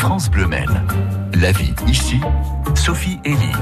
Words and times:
France 0.00 0.30
Bleu 0.30 0.46
Maine. 0.46 0.82
La 1.34 1.52
vie 1.52 1.74
ici, 1.86 2.18
Sophie 2.74 3.20
Elie. 3.26 3.52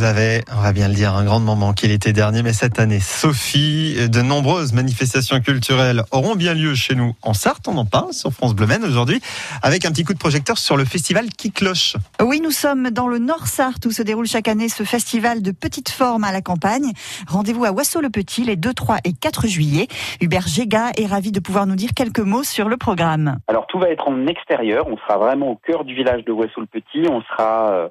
Nous 0.00 0.06
avait, 0.06 0.44
on 0.56 0.62
va 0.62 0.72
bien 0.72 0.88
le 0.88 0.94
dire, 0.94 1.14
un 1.14 1.24
grand 1.24 1.40
moment 1.40 1.74
qu'il 1.74 1.90
était 1.90 2.14
dernier, 2.14 2.42
mais 2.42 2.54
cette 2.54 2.78
année, 2.78 3.00
Sophie, 3.00 4.08
de 4.08 4.22
nombreuses 4.22 4.72
manifestations 4.72 5.40
culturelles 5.40 6.04
auront 6.10 6.36
bien 6.36 6.54
lieu 6.54 6.74
chez 6.74 6.94
nous 6.94 7.14
en 7.20 7.34
Sarthe. 7.34 7.68
On 7.68 7.76
en 7.76 7.84
parle 7.84 8.14
sur 8.14 8.32
France 8.32 8.54
Bleu 8.54 8.66
Maine 8.66 8.82
aujourd'hui, 8.82 9.20
avec 9.62 9.84
un 9.84 9.90
petit 9.90 10.04
coup 10.04 10.14
de 10.14 10.18
projecteur 10.18 10.56
sur 10.56 10.78
le 10.78 10.86
festival 10.86 11.28
qui 11.28 11.52
cloche. 11.52 11.96
Oui, 12.22 12.40
nous 12.42 12.50
sommes 12.50 12.88
dans 12.88 13.08
le 13.08 13.18
Nord 13.18 13.46
Sarthe 13.46 13.84
où 13.84 13.90
se 13.90 14.02
déroule 14.02 14.26
chaque 14.26 14.48
année 14.48 14.70
ce 14.70 14.84
festival 14.84 15.42
de 15.42 15.50
petite 15.50 15.90
forme 15.90 16.24
à 16.24 16.32
la 16.32 16.40
campagne. 16.40 16.92
Rendez-vous 17.28 17.66
à 17.66 17.70
Wasso-le-Petit 17.70 18.44
les 18.44 18.56
2, 18.56 18.72
3 18.72 19.00
et 19.04 19.12
4 19.12 19.48
juillet. 19.48 19.86
Hubert 20.22 20.48
Géga 20.48 20.92
est 20.96 21.06
ravi 21.06 21.30
de 21.30 21.40
pouvoir 21.40 21.66
nous 21.66 21.76
dire 21.76 21.90
quelques 21.94 22.20
mots 22.20 22.42
sur 22.42 22.70
le 22.70 22.78
programme. 22.78 23.36
Alors 23.48 23.66
tout 23.66 23.78
va 23.78 23.90
être 23.90 24.08
en 24.08 24.26
extérieur. 24.26 24.86
On 24.88 24.96
sera 24.96 25.18
vraiment 25.18 25.50
au 25.50 25.56
cœur 25.56 25.84
du 25.84 25.94
village 25.94 26.24
de 26.24 26.32
Wasso-le-Petit. 26.32 27.06
On 27.10 27.20
sera 27.20 27.90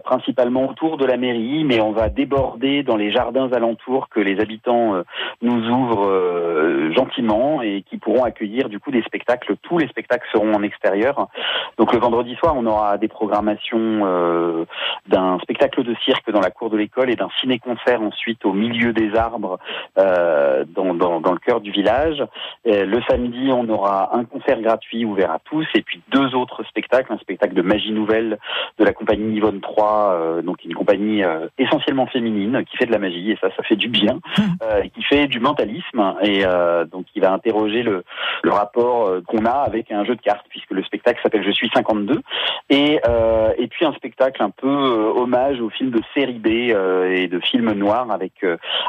principalement 0.00 0.68
autour 0.68 0.96
de 0.96 1.04
la 1.04 1.16
mairie, 1.16 1.64
mais 1.64 1.80
on 1.80 1.92
va 1.92 2.08
déborder 2.08 2.82
dans 2.82 2.96
les 2.96 3.10
jardins 3.10 3.52
alentours 3.52 4.08
que 4.08 4.20
les 4.20 4.40
habitants 4.40 4.94
euh, 4.94 5.02
nous 5.42 5.68
ouvrent 5.68 6.08
euh, 6.08 6.92
gentiment 6.92 7.62
et 7.62 7.82
qui 7.88 7.98
pourront 7.98 8.24
accueillir 8.24 8.68
du 8.68 8.78
coup 8.78 8.90
des 8.90 9.02
spectacles. 9.02 9.56
Tous 9.62 9.78
les 9.78 9.88
spectacles 9.88 10.26
seront 10.32 10.54
en 10.54 10.62
extérieur. 10.62 11.28
Donc 11.78 11.92
le 11.92 11.98
vendredi 11.98 12.34
soir, 12.36 12.54
on 12.56 12.66
aura 12.66 12.98
des 12.98 13.08
programmations 13.08 14.02
euh, 14.04 14.64
d'un 15.06 15.38
spectacle 15.40 15.82
de 15.82 15.94
cirque 16.04 16.30
dans 16.30 16.40
la 16.40 16.50
cour 16.50 16.70
de 16.70 16.76
l'école 16.76 17.10
et 17.10 17.16
d'un 17.16 17.28
ciné-concert 17.40 18.02
ensuite 18.02 18.44
au 18.44 18.52
milieu 18.52 18.92
des 18.92 19.14
arbres 19.14 19.58
dans, 19.96 21.32
le 21.32 21.38
cœur 21.38 21.60
du 21.60 21.70
village. 21.70 22.22
Le 22.64 23.00
samedi, 23.08 23.50
on 23.52 23.68
aura 23.68 24.16
un 24.16 24.24
concert 24.24 24.60
gratuit 24.60 25.04
ouvert 25.04 25.30
à 25.30 25.38
tous 25.38 25.66
et 25.74 25.82
puis 25.82 26.00
deux 26.10 26.34
autres 26.34 26.64
spectacles, 26.64 27.12
un 27.12 27.18
spectacle 27.18 27.54
de 27.54 27.62
magie 27.62 27.92
nouvelle 27.92 28.38
de 28.78 28.84
la 28.84 28.92
compagnie 28.92 29.36
Yvonne 29.36 29.60
3, 29.60 29.85
euh, 29.86 30.42
donc 30.42 30.64
une 30.64 30.74
compagnie 30.74 31.22
euh, 31.22 31.48
essentiellement 31.58 32.06
féminine 32.06 32.64
qui 32.68 32.76
fait 32.76 32.86
de 32.86 32.92
la 32.92 32.98
magie 32.98 33.30
et 33.30 33.38
ça, 33.40 33.48
ça 33.56 33.62
fait 33.62 33.76
du 33.76 33.88
bien, 33.88 34.20
euh, 34.62 34.82
qui 34.94 35.02
fait 35.02 35.26
du 35.26 35.40
mentalisme 35.40 36.14
et 36.22 36.44
donc 36.90 37.06
il 37.14 37.22
va 37.22 37.32
interroger 37.32 37.82
le, 37.82 38.04
le 38.42 38.50
rapport 38.50 39.10
qu'on 39.26 39.44
a 39.44 39.50
avec 39.50 39.90
un 39.90 40.04
jeu 40.04 40.14
de 40.14 40.20
cartes 40.20 40.46
puisque 40.48 40.70
le 40.70 40.82
spectacle 40.84 41.20
s'appelle 41.22 41.44
Je 41.44 41.50
suis 41.50 41.70
52 41.74 42.20
et 42.70 43.00
et 43.58 43.66
puis 43.68 43.84
un 43.84 43.92
spectacle 43.94 44.42
un 44.42 44.50
peu 44.50 44.68
hommage 44.68 45.60
aux 45.60 45.70
films 45.70 45.90
de 45.90 46.00
série 46.14 46.38
B 46.38 46.46
et 46.46 47.28
de 47.28 47.40
films 47.40 47.72
noirs 47.72 48.10
avec 48.10 48.32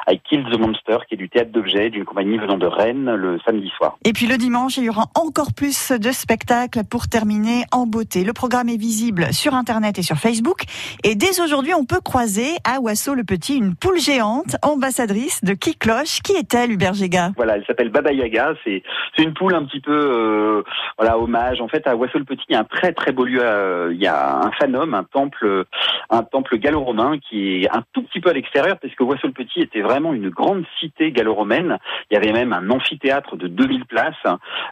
avec 0.05 0.23
Kill 0.23 0.45
the 0.51 0.59
Monster 0.59 0.97
qui 1.07 1.15
est 1.15 1.17
du 1.17 1.29
théâtre 1.29 1.51
d'objets 1.51 1.89
d'une 1.89 2.05
compagnie 2.05 2.37
venant 2.37 2.57
de 2.57 2.67
Rennes 2.67 3.13
le 3.15 3.39
samedi 3.45 3.69
soir. 3.77 3.97
Et 4.03 4.13
puis 4.13 4.27
le 4.27 4.37
dimanche, 4.37 4.77
il 4.77 4.83
y 4.83 4.89
aura 4.89 5.05
encore 5.15 5.53
plus 5.53 5.91
de 5.91 6.11
spectacles 6.11 6.83
pour 6.89 7.07
terminer 7.07 7.63
en 7.71 7.85
beauté. 7.85 8.23
Le 8.23 8.33
programme 8.33 8.69
est 8.69 8.77
visible 8.77 9.33
sur 9.33 9.53
Internet 9.53 9.97
et 9.99 10.01
sur 10.01 10.17
Facebook. 10.17 10.63
Et 11.03 11.15
dès 11.15 11.39
aujourd'hui, 11.41 11.73
on 11.73 11.85
peut 11.85 12.01
croiser 12.01 12.57
à 12.63 12.79
Wasso-le-Petit 12.79 13.57
une 13.57 13.75
poule 13.75 13.99
géante, 13.99 14.55
ambassadrice 14.61 15.43
de 15.43 15.53
Qui 15.53 15.75
Cloche. 15.75 16.21
Qui 16.23 16.33
est-elle, 16.33 16.71
Hubert 16.71 16.93
Géga 16.93 17.31
Voilà, 17.37 17.55
elle 17.55 17.65
s'appelle 17.65 17.89
Baba 17.89 18.11
Yaga. 18.11 18.53
C'est 18.63 18.83
une 19.17 19.33
poule 19.33 19.55
un 19.55 19.65
petit 19.65 19.79
peu 19.79 19.91
euh, 19.91 20.63
voilà 20.97 21.17
hommage. 21.17 21.61
En 21.61 21.67
fait, 21.67 21.87
à 21.87 21.95
Wassau 21.95 22.19
le 22.19 22.25
Petit, 22.25 22.43
il 22.49 22.53
y 22.53 22.55
a 22.55 22.59
un 22.59 22.63
très 22.63 22.93
très 22.93 23.11
beau 23.11 23.25
lieu. 23.25 23.39
euh, 23.41 23.91
il 23.93 24.01
y 24.01 24.07
a 24.07 24.37
un 24.37 24.51
phanum, 24.51 24.93
un 24.93 25.03
temple, 25.03 25.65
un 26.09 26.23
temple 26.23 26.57
gallo-romain 26.57 27.17
qui 27.19 27.63
est 27.63 27.69
un 27.69 27.83
tout 27.93 28.03
petit 28.03 28.19
peu 28.19 28.29
à 28.29 28.33
l'extérieur, 28.33 28.77
parce 28.79 28.93
que 28.95 29.03
Wassau 29.03 29.27
le 29.27 29.33
Petit 29.33 29.61
était 29.61 29.81
vraiment 29.81 30.13
une 30.13 30.29
grande 30.29 30.65
cité 30.79 31.11
gallo-romaine. 31.11 31.77
Il 32.09 32.15
y 32.15 32.17
avait 32.17 32.31
même 32.31 32.53
un 32.53 32.69
amphithéâtre 32.69 33.37
de 33.37 33.47
2000 33.47 33.85
places. 33.85 34.15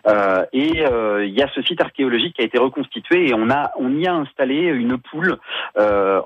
Euh, 0.07 0.45
et 0.53 0.83
il 0.85 1.33
y 1.33 1.41
a 1.41 1.47
ce 1.53 1.61
site 1.61 1.81
archéologique 1.81 2.35
qui 2.35 2.41
a 2.41 2.45
été 2.45 2.57
reconstitué 2.57 3.29
et 3.29 3.33
on 3.33 3.49
a 3.49 3.71
on 3.77 3.95
y 3.95 4.07
a 4.07 4.13
installé 4.13 4.55
une 4.55 4.97
poule 4.97 5.37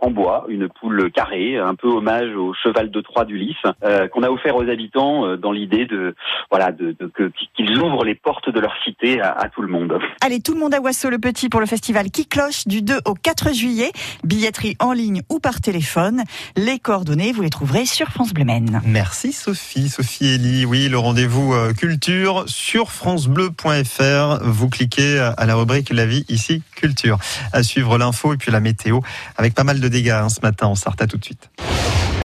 en 0.01 0.11
bois, 0.11 0.45
une 0.47 0.67
poule 0.67 1.11
carrée, 1.11 1.57
un 1.57 1.75
peu 1.75 1.87
hommage 1.87 2.35
au 2.35 2.53
cheval 2.53 2.91
de 2.91 3.01
Troie 3.01 3.25
d'Ulysse, 3.25 3.55
euh, 3.83 4.07
qu'on 4.07 4.23
a 4.23 4.29
offert 4.29 4.55
aux 4.55 4.69
habitants 4.69 5.25
euh, 5.25 5.37
dans 5.37 5.51
l'idée 5.51 5.85
de 5.85 6.15
voilà 6.49 6.71
de, 6.71 6.95
de 6.99 7.07
que 7.07 7.31
qu'ils 7.55 7.77
ouvrent 7.79 8.03
les 8.03 8.15
portes 8.15 8.49
de 8.49 8.59
leur 8.59 8.73
cité 8.83 9.21
à, 9.21 9.31
à 9.31 9.49
tout 9.49 9.61
le 9.61 9.67
monde. 9.67 9.97
Allez, 10.21 10.41
tout 10.41 10.53
le 10.53 10.59
monde 10.59 10.73
à 10.73 10.81
Wasso-le-Petit 10.81 11.49
pour 11.49 11.59
le 11.59 11.65
festival 11.65 12.09
Qui 12.11 12.27
Cloche 12.27 12.67
du 12.67 12.81
2 12.81 12.99
au 13.05 13.13
4 13.13 13.53
juillet. 13.53 13.91
Billetterie 14.23 14.75
en 14.79 14.93
ligne 14.93 15.21
ou 15.29 15.39
par 15.39 15.61
téléphone. 15.61 16.23
Les 16.55 16.79
coordonnées, 16.79 17.31
vous 17.31 17.41
les 17.41 17.49
trouverez 17.49 17.85
sur 17.85 18.07
France 18.07 18.33
Bleu 18.33 18.45
Maine. 18.45 18.81
Merci 18.85 19.31
Sophie, 19.31 19.89
Sophie 19.89 20.35
Elie. 20.35 20.65
Oui, 20.65 20.89
le 20.89 20.97
rendez-vous 20.97 21.53
euh, 21.53 21.73
culture 21.73 22.43
sur 22.47 22.91
francebleu.fr. 22.91 24.43
Vous 24.43 24.69
cliquez 24.69 25.19
à 25.19 25.45
la 25.45 25.55
rubrique 25.55 25.89
La 25.91 26.05
vie 26.05 26.25
ici 26.29 26.63
culture. 26.75 27.17
À 27.53 27.63
suivre 27.63 27.97
l'info 27.97 28.33
et 28.33 28.37
puis 28.37 28.51
la 28.51 28.59
météo 28.59 28.99
avec 29.37 29.53
pas 29.53 29.63
mal 29.69 29.79
de 29.79 29.87
dégâts 29.87 30.09
hein, 30.09 30.29
ce 30.29 30.41
matin 30.41 30.65
en 30.65 30.73
Sarthe. 30.73 31.03
À 31.03 31.05
tout 31.05 31.17
de 31.17 31.23
suite. 31.23 31.51